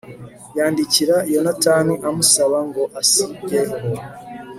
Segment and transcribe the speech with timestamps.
[0.57, 3.75] yandikira yonatani amusaba ngo asigeho